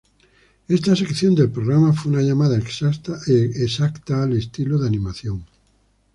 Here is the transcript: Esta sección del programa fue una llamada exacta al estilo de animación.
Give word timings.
Esta 0.67 0.95
sección 0.95 1.35
del 1.35 1.51
programa 1.51 1.93
fue 1.93 2.11
una 2.13 2.23
llamada 2.23 2.57
exacta 2.57 4.23
al 4.23 4.33
estilo 4.35 4.79
de 4.79 4.87
animación. 4.87 5.45